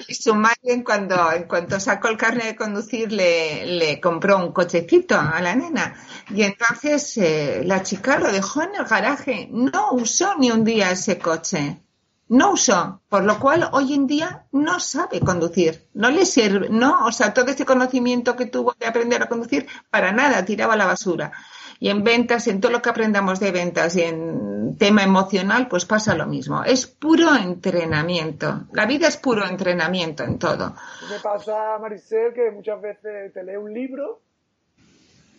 y 0.08 0.14
su 0.14 0.34
madre, 0.34 0.82
cuando, 0.84 1.32
en 1.32 1.44
cuanto 1.44 1.78
sacó 1.78 2.08
el 2.08 2.16
carnet 2.16 2.46
de 2.46 2.56
conducir, 2.56 3.12
le, 3.12 3.64
le, 3.66 4.00
compró 4.00 4.38
un 4.38 4.52
cochecito 4.52 5.18
a 5.18 5.40
la 5.40 5.54
nena. 5.54 5.94
Y 6.30 6.42
entonces 6.42 7.16
eh, 7.18 7.62
la 7.64 7.82
chica 7.82 8.18
lo 8.18 8.32
dejó 8.32 8.62
en 8.62 8.74
el 8.74 8.84
garaje. 8.84 9.48
No 9.50 9.92
usó 9.92 10.36
ni 10.36 10.50
un 10.50 10.64
día 10.64 10.90
ese 10.90 11.18
coche. 11.18 11.80
No 12.28 12.52
usó. 12.52 13.00
Por 13.08 13.24
lo 13.24 13.38
cual, 13.38 13.68
hoy 13.72 13.94
en 13.94 14.06
día 14.06 14.46
no 14.52 14.80
sabe 14.80 15.20
conducir. 15.20 15.86
No 15.94 16.10
le 16.10 16.24
sirve. 16.24 16.68
No, 16.68 17.06
o 17.06 17.12
sea, 17.12 17.34
todo 17.34 17.50
ese 17.50 17.66
conocimiento 17.66 18.34
que 18.36 18.46
tuvo 18.46 18.74
de 18.78 18.86
aprender 18.86 19.22
a 19.22 19.28
conducir, 19.28 19.66
para 19.90 20.12
nada, 20.12 20.44
tiraba 20.44 20.76
la 20.76 20.86
basura. 20.86 21.32
Y 21.80 21.90
en 21.90 22.02
ventas, 22.02 22.46
en 22.46 22.60
todo 22.60 22.72
lo 22.72 22.80
que 22.80 22.88
aprendamos 22.88 23.40
de 23.40 23.50
ventas 23.50 23.96
y 23.96 24.02
en 24.02 24.76
tema 24.78 25.02
emocional, 25.02 25.68
pues 25.68 25.84
pasa 25.84 26.14
lo 26.14 26.26
mismo. 26.26 26.64
Es 26.64 26.86
puro 26.86 27.34
entrenamiento. 27.34 28.62
La 28.72 28.86
vida 28.86 29.08
es 29.08 29.16
puro 29.16 29.46
entrenamiento 29.46 30.24
en 30.24 30.38
todo. 30.38 30.74
Me 31.10 31.18
pasa, 31.18 31.78
Maricel, 31.78 32.32
que 32.32 32.50
muchas 32.50 32.80
veces 32.80 33.32
te 33.32 33.42
lee 33.42 33.56
un 33.56 33.72
libro, 33.74 34.20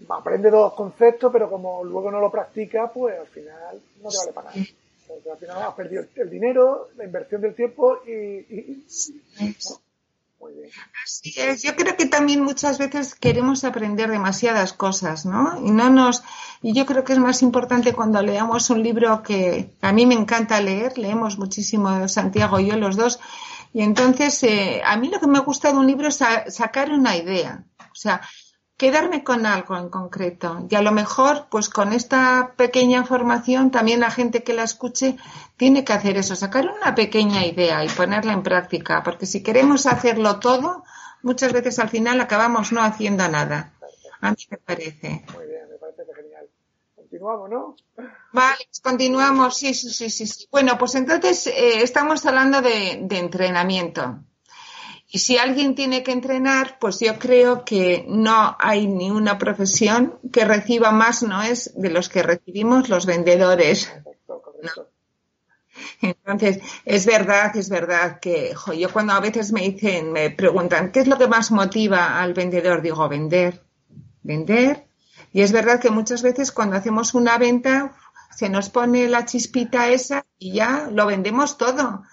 aprende 0.10 0.52
dos 0.52 0.74
conceptos, 0.74 1.32
pero 1.32 1.50
como 1.50 1.84
luego 1.84 2.12
no 2.12 2.20
lo 2.20 2.30
practica, 2.30 2.92
pues 2.92 3.20
al 3.20 3.28
final 3.28 3.82
no 4.02 4.10
te 4.10 4.18
vale 4.18 4.34
para 4.34 4.50
nada. 4.52 4.66
Porque 5.08 5.32
al 5.32 5.38
final 5.38 5.62
has 5.62 5.74
perdido 5.74 6.06
el 6.16 6.30
dinero, 6.30 6.90
la 6.96 7.06
inversión 7.06 7.42
del 7.42 7.56
tiempo 7.56 8.00
y... 8.06 8.12
y, 8.12 8.86
y 9.40 9.56
Así 11.04 11.34
es. 11.38 11.64
Yo 11.64 11.76
creo 11.76 11.96
que 11.96 12.06
también 12.06 12.42
muchas 12.42 12.78
veces 12.78 13.16
queremos 13.16 13.64
aprender 13.64 14.10
demasiadas 14.10 14.74
cosas, 14.74 15.26
¿no? 15.26 15.60
Y 15.66 15.72
no 15.72 15.90
nos. 15.90 16.24
Y 16.62 16.74
yo 16.74 16.86
creo 16.86 17.04
que 17.04 17.14
es 17.14 17.20
más 17.20 17.42
importante 17.42 17.94
cuando 17.94 18.22
leamos 18.22 18.70
un 18.70 18.84
libro 18.84 19.24
que 19.24 19.72
a 19.82 19.92
mí 19.92 20.06
me 20.06 20.16
encanta 20.16 20.62
leer. 20.62 20.98
Leemos 20.98 21.38
muchísimo 21.38 22.08
Santiago 22.08 22.60
y 22.60 22.68
yo 22.68 22.78
los 22.78 22.96
dos. 22.96 23.20
Y 23.74 23.82
entonces, 23.82 24.42
eh, 24.44 24.82
a 24.86 24.98
mí 24.98 25.10
lo 25.10 25.20
que 25.20 25.28
me 25.28 25.40
gusta 25.40 25.72
de 25.72 25.78
un 25.78 25.88
libro 25.88 26.08
es 26.08 26.20
sacar 26.50 26.92
una 26.92 27.18
idea. 27.18 27.64
O 27.92 27.96
sea, 27.96 28.22
quedarme 28.78 29.24
con 29.24 29.46
algo 29.46 29.78
en 29.78 29.90
concreto. 29.90 30.68
Y 30.70 30.76
a 30.76 30.82
lo 30.82 30.92
mejor, 30.92 31.48
pues 31.50 31.70
con 31.70 31.94
esta 31.94 32.54
pequeña 32.58 33.06
formación, 33.06 33.72
también 33.72 34.02
la 34.02 34.12
gente 34.12 34.44
que 34.44 34.54
la 34.54 34.64
escuche 34.64 35.18
tiene 35.58 35.84
que 35.86 35.94
hacer 35.94 36.18
eso, 36.18 36.36
sacar 36.36 36.68
una 36.70 36.96
pequeña 36.96 37.46
idea 37.46 37.84
y 37.86 37.90
ponerla 37.90 38.34
en 38.34 38.44
práctica, 38.44 39.04
porque 39.04 39.26
si 39.26 39.42
queremos 39.42 39.86
hacerlo 39.86 40.40
todo, 40.40 40.84
muchas 41.22 41.54
veces 41.54 41.80
al 41.80 41.90
final 41.90 42.20
acabamos 42.20 42.72
no 42.72 42.82
haciendo 42.82 43.28
nada. 43.30 43.74
A 44.22 44.32
mí 44.32 44.38
me 44.50 44.58
parece. 44.58 45.24
Muy 45.34 45.46
bien, 45.48 45.70
me 45.70 45.78
parece 45.78 46.04
genial. 46.16 46.50
Continuamos, 46.96 47.50
¿no? 47.50 47.76
Vale, 48.34 48.58
pues 48.66 48.80
continuamos. 48.82 49.56
Sí, 49.58 49.74
sí, 49.74 49.90
sí, 49.90 50.10
sí. 50.10 50.48
Bueno, 50.52 50.78
pues 50.78 50.96
entonces 50.96 51.48
eh, 51.48 51.82
estamos 51.82 52.26
hablando 52.26 52.62
de, 52.62 53.00
de 53.04 53.20
entrenamiento. 53.20 54.20
Y 55.08 55.20
si 55.20 55.38
alguien 55.38 55.76
tiene 55.76 56.04
que 56.04 56.12
entrenar, 56.12 56.78
pues 56.80 57.00
yo 57.00 57.18
creo 57.20 57.64
que 57.64 58.06
no 58.08 58.56
hay 58.60 58.88
ni 58.88 59.12
una 59.12 59.38
profesión 59.38 60.20
que 60.34 60.46
reciba 60.46 60.92
más, 60.92 61.24
no 61.24 61.42
es 61.42 61.72
de 61.76 61.90
los 61.90 62.10
que 62.10 62.24
recibimos 62.24 62.90
los 62.90 63.06
vendedores. 63.06 63.92
No. 64.28 64.88
Entonces, 66.02 66.60
es 66.86 67.06
verdad, 67.06 67.56
es 67.56 67.70
verdad 67.70 68.20
que 68.20 68.56
jo, 68.56 68.74
yo 68.74 68.92
cuando 68.92 69.14
a 69.14 69.20
veces 69.20 69.52
me 69.52 69.62
dicen, 69.62 70.12
me 70.12 70.30
preguntan, 70.30 70.92
¿qué 70.92 71.02
es 71.02 71.08
lo 71.08 71.18
que 71.18 71.28
más 71.28 71.52
motiva 71.52 72.22
al 72.22 72.34
vendedor? 72.34 72.82
Digo, 72.82 73.08
vender, 73.08 73.62
vender. 74.24 74.88
Y 75.34 75.42
es 75.42 75.52
verdad 75.52 75.80
que 75.80 75.90
muchas 75.90 76.22
veces 76.22 76.52
cuando 76.52 76.78
hacemos 76.78 77.14
una 77.14 77.38
venta 77.38 77.96
se 78.36 78.50
nos 78.50 78.70
pone 78.70 79.08
la 79.08 79.26
chispita 79.26 79.90
esa 79.90 80.26
y 80.40 80.54
ya 80.54 80.90
lo 80.92 81.06
vendemos 81.06 81.58
todo. 81.58 82.04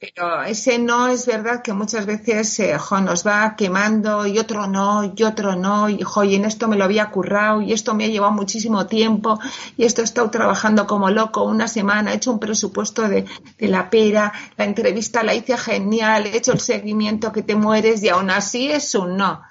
Pero 0.00 0.44
ese 0.44 0.78
no 0.78 1.08
es 1.08 1.26
verdad 1.26 1.60
que 1.60 1.72
muchas 1.72 2.06
veces 2.06 2.60
eh, 2.60 2.78
jo, 2.78 3.00
nos 3.00 3.26
va 3.26 3.56
quemando 3.56 4.28
y 4.28 4.38
otro 4.38 4.68
no, 4.68 5.12
y 5.16 5.24
otro 5.24 5.56
no, 5.56 5.88
y, 5.88 6.02
jo, 6.02 6.22
y 6.22 6.36
en 6.36 6.44
esto 6.44 6.68
me 6.68 6.76
lo 6.76 6.84
había 6.84 7.10
currado, 7.10 7.62
y 7.62 7.72
esto 7.72 7.94
me 7.94 8.04
ha 8.04 8.08
llevado 8.08 8.32
muchísimo 8.32 8.86
tiempo, 8.86 9.40
y 9.76 9.84
esto 9.84 10.00
he 10.00 10.04
estado 10.04 10.30
trabajando 10.30 10.86
como 10.86 11.10
loco 11.10 11.42
una 11.42 11.66
semana, 11.66 12.12
he 12.12 12.16
hecho 12.16 12.30
un 12.30 12.38
presupuesto 12.38 13.08
de, 13.08 13.24
de 13.58 13.68
la 13.68 13.90
pera, 13.90 14.32
la 14.56 14.66
entrevista 14.66 15.24
la 15.24 15.34
hice 15.34 15.56
genial, 15.56 16.26
he 16.26 16.36
hecho 16.36 16.52
el 16.52 16.60
seguimiento 16.60 17.32
que 17.32 17.42
te 17.42 17.56
mueres 17.56 18.00
y 18.04 18.08
aún 18.08 18.30
así 18.30 18.70
es 18.70 18.94
un 18.94 19.16
no. 19.16 19.42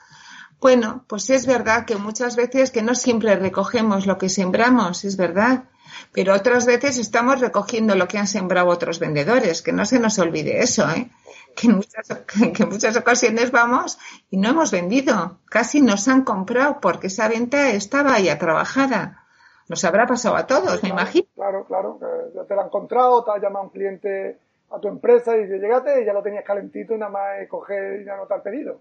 Bueno, 0.61 1.03
pues 1.07 1.29
es 1.29 1.45
verdad 1.45 1.85
que 1.85 1.97
muchas 1.97 2.37
veces 2.37 2.71
que 2.71 2.81
no 2.81 2.95
siempre 2.95 3.35
recogemos 3.35 4.07
lo 4.07 4.17
que 4.17 4.29
sembramos, 4.29 5.03
es 5.03 5.17
verdad 5.17 5.65
pero 6.11 6.33
otras 6.33 6.65
veces 6.65 6.97
estamos 6.97 7.39
recogiendo 7.39 7.95
lo 7.95 8.07
que 8.07 8.17
han 8.17 8.27
sembrado 8.27 8.67
otros 8.67 8.99
vendedores, 8.99 9.61
que 9.61 9.73
no 9.73 9.85
se 9.85 9.99
nos 9.99 10.19
olvide 10.19 10.61
eso, 10.61 10.89
¿eh? 10.89 11.09
que, 11.55 11.67
en 11.67 11.75
muchas, 11.75 12.07
que 12.55 12.63
en 12.63 12.69
muchas 12.69 12.95
ocasiones 12.95 13.51
vamos 13.51 13.97
y 14.29 14.37
no 14.37 14.49
hemos 14.49 14.71
vendido, 14.71 15.39
casi 15.49 15.81
nos 15.81 16.07
han 16.07 16.23
comprado 16.23 16.79
porque 16.79 17.07
esa 17.07 17.27
venta 17.27 17.69
estaba 17.71 18.19
ya 18.19 18.37
trabajada. 18.37 19.23
Nos 19.67 19.83
habrá 19.83 20.05
pasado 20.05 20.37
a 20.37 20.47
todos, 20.47 20.63
claro, 20.63 20.79
me 20.83 20.89
imagino. 20.89 21.27
Claro, 21.35 21.65
claro, 21.65 21.99
ya 22.33 22.43
te 22.45 22.55
lo 22.55 22.61
han 22.61 22.67
encontrado, 22.67 23.23
te 23.25 23.31
ha 23.31 23.39
llamado 23.39 23.65
un 23.65 23.71
cliente 23.71 24.37
a 24.69 24.79
tu 24.79 24.87
empresa 24.87 25.35
y 25.35 25.43
dice, 25.43 25.59
llegate 25.59 26.01
y 26.01 26.05
ya 26.05 26.13
lo 26.13 26.23
tenías 26.23 26.45
calentito 26.45 26.93
y 26.93 26.97
nada 26.97 27.11
más 27.11 27.47
coger 27.49 28.01
y 28.01 28.09
anotar 28.09 28.41
pedido. 28.43 28.79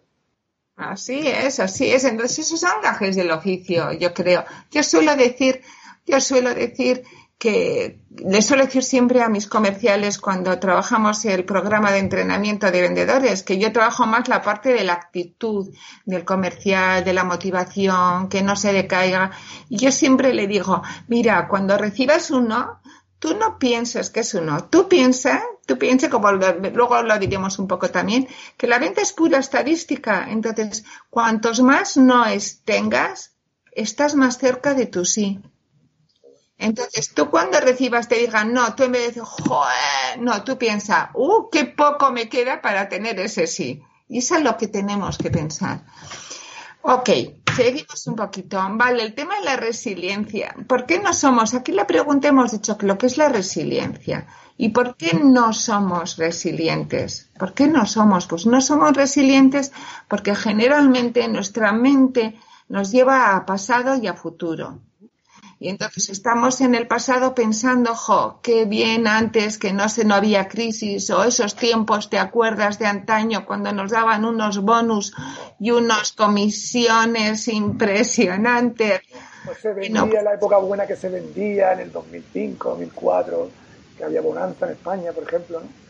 Así 0.76 1.26
es, 1.26 1.58
así 1.58 1.90
es. 1.90 2.04
Entonces 2.04 2.40
esos 2.40 2.60
son 2.60 2.82
gajes 2.82 3.16
del 3.16 3.30
oficio, 3.30 3.92
yo 3.92 4.12
creo. 4.12 4.44
Yo 4.70 4.82
suelo 4.82 5.16
decir, 5.16 5.62
yo 6.06 6.20
suelo 6.20 6.54
decir 6.54 7.02
que 7.38 8.00
les 8.16 8.46
suelo 8.46 8.64
decir 8.64 8.82
siempre 8.82 9.20
a 9.20 9.28
mis 9.28 9.46
comerciales 9.46 10.18
cuando 10.18 10.58
trabajamos 10.58 11.22
el 11.26 11.44
programa 11.44 11.92
de 11.92 11.98
entrenamiento 11.98 12.70
de 12.70 12.80
vendedores, 12.80 13.42
que 13.42 13.58
yo 13.58 13.72
trabajo 13.72 14.06
más 14.06 14.26
la 14.28 14.40
parte 14.40 14.72
de 14.72 14.84
la 14.84 14.94
actitud 14.94 15.68
del 16.06 16.24
comercial, 16.24 17.04
de 17.04 17.12
la 17.12 17.24
motivación, 17.24 18.30
que 18.30 18.42
no 18.42 18.56
se 18.56 18.72
decaiga. 18.72 19.32
Y 19.68 19.76
yo 19.76 19.92
siempre 19.92 20.32
le 20.32 20.46
digo, 20.46 20.82
mira, 21.08 21.46
cuando 21.46 21.76
recibas 21.76 22.30
uno, 22.30 22.80
tú 23.18 23.36
no 23.36 23.58
pienses 23.58 24.08
que 24.08 24.20
es 24.20 24.32
uno, 24.32 24.64
tú 24.64 24.88
piensas, 24.88 25.42
tú 25.66 25.78
piensas, 25.78 26.08
como 26.08 26.32
luego 26.32 27.02
lo 27.02 27.18
diremos 27.18 27.58
un 27.58 27.68
poco 27.68 27.90
también, 27.90 28.28
que 28.56 28.66
la 28.66 28.78
venta 28.78 29.02
es 29.02 29.12
pura 29.12 29.38
estadística. 29.38 30.26
Entonces, 30.30 30.84
cuantos 31.10 31.60
más 31.60 31.98
noes 31.98 32.62
tengas, 32.64 33.34
estás 33.72 34.14
más 34.14 34.38
cerca 34.38 34.72
de 34.72 34.86
tu 34.86 35.04
sí. 35.04 35.38
Entonces, 36.58 37.12
tú 37.12 37.30
cuando 37.30 37.60
recibas 37.60 38.08
te 38.08 38.16
digan 38.16 38.52
no, 38.52 38.74
tú 38.74 38.84
en 38.84 38.92
vez 38.92 39.02
de 39.02 39.06
decir, 39.08 39.22
joder, 39.22 40.18
no, 40.18 40.42
tú 40.42 40.56
piensas, 40.56 41.10
uh, 41.14 41.50
qué 41.50 41.66
poco 41.66 42.10
me 42.12 42.28
queda 42.28 42.62
para 42.62 42.88
tener 42.88 43.18
ese 43.20 43.46
sí. 43.46 43.82
Y 44.08 44.18
eso 44.18 44.36
es 44.36 44.42
lo 44.42 44.56
que 44.56 44.68
tenemos 44.68 45.18
que 45.18 45.30
pensar. 45.30 45.84
Ok, 46.88 47.10
seguimos 47.56 48.06
un 48.06 48.14
poquito. 48.14 48.64
Vale, 48.70 49.02
el 49.02 49.14
tema 49.14 49.40
de 49.40 49.44
la 49.44 49.56
resiliencia. 49.56 50.54
¿Por 50.68 50.86
qué 50.86 51.00
no 51.00 51.12
somos? 51.12 51.52
Aquí 51.52 51.72
la 51.72 51.86
pregunta 51.86 52.28
hemos 52.28 52.52
dicho 52.52 52.78
lo 52.80 52.96
que 52.96 53.06
es 53.06 53.18
la 53.18 53.28
resiliencia. 53.28 54.28
¿Y 54.56 54.68
por 54.68 54.96
qué 54.96 55.18
no 55.22 55.52
somos 55.52 56.16
resilientes? 56.16 57.28
¿Por 57.38 57.54
qué 57.54 57.66
no 57.66 57.86
somos? 57.86 58.28
Pues 58.28 58.46
no 58.46 58.60
somos 58.60 58.96
resilientes 58.96 59.72
porque 60.06 60.36
generalmente 60.36 61.26
nuestra 61.26 61.72
mente 61.72 62.38
nos 62.68 62.92
lleva 62.92 63.34
a 63.34 63.44
pasado 63.44 63.96
y 63.96 64.06
a 64.06 64.14
futuro. 64.14 64.78
Y 65.58 65.70
entonces 65.70 66.10
estamos 66.10 66.60
en 66.60 66.74
el 66.74 66.86
pasado 66.86 67.34
pensando, 67.34 67.94
jo, 67.94 68.40
qué 68.42 68.66
bien 68.66 69.06
antes 69.06 69.56
que 69.56 69.72
no 69.72 69.88
se 69.88 70.04
no 70.04 70.14
había 70.14 70.48
crisis 70.48 71.08
o 71.10 71.24
esos 71.24 71.56
tiempos, 71.56 72.10
¿te 72.10 72.18
acuerdas 72.18 72.78
de 72.78 72.86
antaño 72.86 73.46
cuando 73.46 73.72
nos 73.72 73.90
daban 73.90 74.26
unos 74.26 74.60
bonus 74.60 75.14
y 75.58 75.70
unas 75.70 76.12
comisiones 76.12 77.48
impresionantes? 77.48 79.00
Pues 79.46 79.58
se 79.58 79.72
vendía 79.72 80.04
no, 80.04 80.22
la 80.22 80.34
época 80.34 80.58
buena 80.58 80.86
que 80.86 80.96
se 80.96 81.08
vendía 81.08 81.72
en 81.72 81.80
el 81.80 81.92
2005, 81.92 82.68
2004, 82.70 83.50
que 83.96 84.04
había 84.04 84.20
bonanza 84.20 84.66
en 84.66 84.72
España, 84.72 85.12
por 85.12 85.24
ejemplo, 85.24 85.60
¿no? 85.60 85.85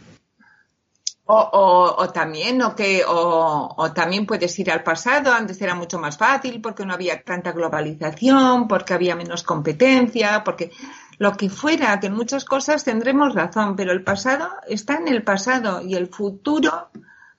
O, 1.29 1.35
o, 1.35 2.03
o, 2.03 2.11
también, 2.11 2.63
o 2.63 2.77
que, 2.77 3.05
o, 3.05 3.75
o, 3.77 3.93
también 3.93 4.27
puedes 4.27 4.57
ir 4.61 4.71
al 4.71 4.85
pasado, 4.85 5.33
antes 5.33 5.61
era 5.61 5.75
mucho 5.75 5.99
más 5.99 6.17
fácil 6.17 6.61
porque 6.61 6.87
no 6.87 6.95
había 6.95 7.21
tanta 7.23 7.51
globalización, 7.51 8.69
porque 8.69 8.95
había 8.95 9.17
menos 9.17 9.43
competencia, 9.43 10.45
porque 10.45 10.71
lo 11.19 11.33
que 11.33 11.49
fuera, 11.49 11.99
que 11.99 12.09
en 12.09 12.15
muchas 12.15 12.45
cosas 12.45 12.85
tendremos 12.85 13.35
razón, 13.35 13.75
pero 13.75 13.93
el 13.93 14.05
pasado 14.05 14.51
está 14.69 14.97
en 14.97 15.09
el 15.09 15.25
pasado 15.25 15.83
y 15.83 15.95
el 15.95 16.09
futuro, 16.09 16.91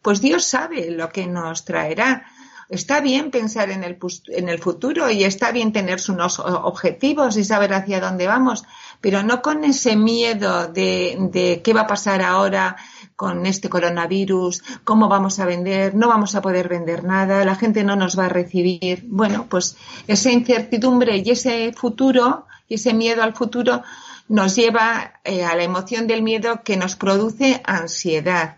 pues 0.01 0.19
Dios 0.19 0.43
sabe 0.43 0.91
lo 0.91 1.09
que 1.09 1.27
nos 1.27 1.63
traerá. 1.63 2.25
Está 2.69 2.99
bien 2.99 3.31
pensar 3.31 3.69
en 3.69 3.83
el, 3.83 3.97
en 4.27 4.49
el 4.49 4.59
futuro 4.59 5.09
y 5.09 5.23
está 5.23 5.51
bien 5.51 5.71
tener 5.71 5.99
unos 6.09 6.39
objetivos 6.39 7.37
y 7.37 7.43
saber 7.43 7.73
hacia 7.73 7.99
dónde 7.99 8.27
vamos, 8.27 8.65
pero 9.01 9.23
no 9.23 9.41
con 9.41 9.63
ese 9.63 9.95
miedo 9.95 10.67
de, 10.67 11.17
de 11.31 11.61
qué 11.63 11.73
va 11.73 11.81
a 11.81 11.87
pasar 11.87 12.21
ahora 12.21 12.75
con 13.15 13.47
este 13.47 13.67
coronavirus, 13.67 14.63
cómo 14.83 15.09
vamos 15.09 15.39
a 15.39 15.45
vender, 15.45 15.95
no 15.95 16.07
vamos 16.07 16.35
a 16.35 16.41
poder 16.41 16.69
vender 16.69 17.03
nada, 17.03 17.43
la 17.45 17.55
gente 17.55 17.83
no 17.83 17.95
nos 17.95 18.17
va 18.17 18.25
a 18.25 18.29
recibir. 18.29 19.03
Bueno, 19.07 19.47
pues 19.49 19.75
esa 20.07 20.31
incertidumbre 20.31 21.17
y 21.17 21.31
ese 21.31 21.73
futuro 21.73 22.45
y 22.69 22.75
ese 22.75 22.93
miedo 22.93 23.23
al 23.23 23.33
futuro 23.33 23.81
nos 24.27 24.55
lleva 24.55 25.19
eh, 25.23 25.45
a 25.45 25.55
la 25.55 25.63
emoción 25.63 26.05
del 26.05 26.21
miedo 26.21 26.61
que 26.63 26.77
nos 26.77 26.95
produce 26.95 27.61
ansiedad. 27.65 28.56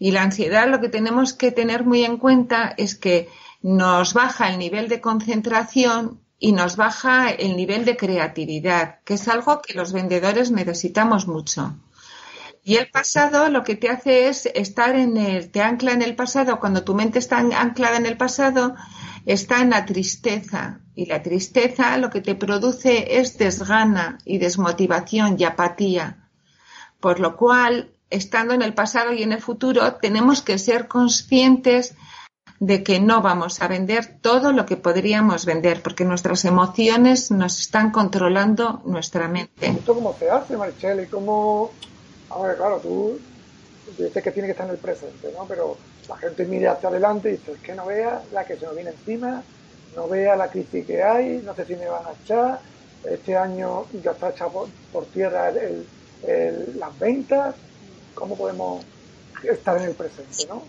Y 0.00 0.12
la 0.12 0.22
ansiedad 0.22 0.66
lo 0.66 0.80
que 0.80 0.88
tenemos 0.88 1.34
que 1.34 1.52
tener 1.52 1.84
muy 1.84 2.04
en 2.04 2.16
cuenta 2.16 2.74
es 2.78 2.96
que 2.96 3.28
nos 3.60 4.14
baja 4.14 4.48
el 4.48 4.58
nivel 4.58 4.88
de 4.88 5.02
concentración 5.02 6.22
y 6.38 6.52
nos 6.52 6.76
baja 6.76 7.28
el 7.28 7.54
nivel 7.54 7.84
de 7.84 7.98
creatividad, 7.98 9.00
que 9.04 9.14
es 9.14 9.28
algo 9.28 9.60
que 9.60 9.74
los 9.74 9.92
vendedores 9.92 10.50
necesitamos 10.50 11.28
mucho. 11.28 11.76
Y 12.64 12.76
el 12.76 12.90
pasado 12.90 13.50
lo 13.50 13.62
que 13.62 13.76
te 13.76 13.90
hace 13.90 14.28
es 14.28 14.46
estar 14.46 14.96
en 14.96 15.18
el, 15.18 15.50
te 15.50 15.60
ancla 15.60 15.92
en 15.92 16.00
el 16.00 16.16
pasado. 16.16 16.60
Cuando 16.60 16.82
tu 16.82 16.94
mente 16.94 17.18
está 17.18 17.36
anclada 17.38 17.98
en 17.98 18.06
el 18.06 18.16
pasado, 18.16 18.74
está 19.26 19.60
en 19.60 19.70
la 19.70 19.84
tristeza. 19.84 20.80
Y 20.94 21.04
la 21.06 21.22
tristeza 21.22 21.98
lo 21.98 22.08
que 22.08 22.22
te 22.22 22.34
produce 22.34 23.18
es 23.18 23.36
desgana 23.36 24.16
y 24.24 24.38
desmotivación 24.38 25.36
y 25.38 25.44
apatía. 25.44 26.28
Por 27.00 27.20
lo 27.20 27.36
cual, 27.36 27.92
estando 28.10 28.54
en 28.54 28.62
el 28.62 28.74
pasado 28.74 29.12
y 29.12 29.22
en 29.22 29.32
el 29.32 29.40
futuro, 29.40 29.94
tenemos 29.94 30.42
que 30.42 30.58
ser 30.58 30.88
conscientes 30.88 31.94
de 32.58 32.82
que 32.82 33.00
no 33.00 33.22
vamos 33.22 33.62
a 33.62 33.68
vender 33.68 34.18
todo 34.20 34.52
lo 34.52 34.66
que 34.66 34.76
podríamos 34.76 35.46
vender, 35.46 35.82
porque 35.82 36.04
nuestras 36.04 36.44
emociones 36.44 37.30
nos 37.30 37.58
están 37.58 37.90
controlando 37.90 38.82
nuestra 38.84 39.28
mente. 39.28 39.66
¿Esto 39.66 39.94
cómo 39.94 40.14
se 40.18 40.28
hace, 40.28 40.58
Marcel? 40.58 41.00
¿Y 41.00 41.06
cómo, 41.06 41.70
Ahora, 42.30 42.54
claro, 42.54 42.78
tú 42.78 43.18
dices 43.98 44.22
que 44.22 44.30
tiene 44.30 44.46
que 44.46 44.52
estar 44.52 44.66
en 44.66 44.72
el 44.72 44.78
presente, 44.78 45.32
¿no? 45.36 45.46
Pero 45.46 45.76
la 46.08 46.16
gente 46.16 46.44
mira 46.46 46.72
hacia 46.72 46.88
adelante 46.88 47.28
y 47.28 47.32
dice, 47.32 47.52
es 47.52 47.58
que 47.58 47.74
no 47.74 47.86
vea 47.86 48.22
la 48.32 48.44
que 48.44 48.56
se 48.56 48.66
nos 48.66 48.74
viene 48.74 48.90
encima, 48.90 49.42
no 49.96 50.08
vea 50.08 50.36
la 50.36 50.48
crisis 50.48 50.86
que 50.86 51.02
hay, 51.02 51.42
no 51.44 51.54
sé 51.56 51.64
si 51.64 51.74
me 51.74 51.88
van 51.88 52.06
a 52.06 52.12
echar, 52.22 52.60
este 53.04 53.36
año 53.36 53.86
ya 54.02 54.12
está 54.12 54.30
echado 54.30 54.68
por, 54.92 55.06
tierra 55.06 55.50
las 56.76 56.98
ventas, 56.98 57.56
¿cómo 58.20 58.36
podemos 58.36 58.84
estar 59.42 59.76
en 59.78 59.84
el 59.84 59.94
presente, 59.94 60.46
no? 60.48 60.62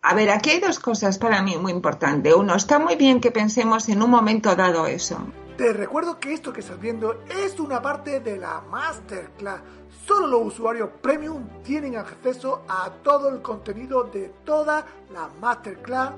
A 0.00 0.14
ver, 0.14 0.30
aquí 0.30 0.50
hay 0.50 0.60
dos 0.60 0.78
cosas 0.78 1.18
para 1.18 1.42
mí 1.42 1.56
muy 1.58 1.72
importantes. 1.72 2.34
Uno, 2.34 2.56
está 2.56 2.78
muy 2.78 2.96
bien 2.96 3.20
que 3.20 3.30
pensemos 3.30 3.88
en 3.88 4.02
un 4.02 4.10
momento 4.10 4.56
dado 4.56 4.86
eso. 4.86 5.18
Te 5.56 5.72
recuerdo 5.72 6.18
que 6.18 6.32
esto 6.32 6.52
que 6.52 6.60
estás 6.60 6.80
viendo 6.80 7.22
es 7.28 7.60
una 7.60 7.82
parte 7.82 8.20
de 8.20 8.38
la 8.38 8.62
masterclass 8.62 9.60
Solo 10.06 10.26
los 10.26 10.54
usuarios 10.54 10.90
premium 11.00 11.46
tienen 11.62 11.96
acceso 11.96 12.62
a 12.68 12.90
todo 13.04 13.28
el 13.28 13.40
contenido 13.40 14.02
de 14.04 14.32
toda 14.44 14.84
la 15.12 15.28
masterclass 15.40 16.12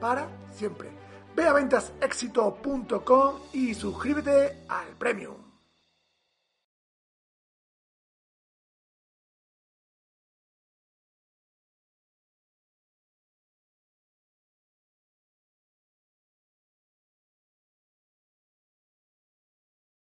para 0.00 0.28
siempre. 0.50 0.90
Ve 1.36 1.46
a 1.46 1.52
ventasexito.com 1.52 3.34
y 3.52 3.74
suscríbete 3.74 4.64
al 4.68 4.88
premium. 4.98 5.47